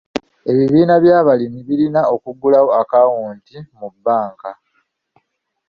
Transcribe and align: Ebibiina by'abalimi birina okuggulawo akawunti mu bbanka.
Ebibiina 0.51 0.93
by'abalimi 1.03 1.59
birina 1.67 2.01
okuggulawo 2.15 2.69
akawunti 2.81 3.55
mu 3.77 3.87
bbanka. 3.93 4.51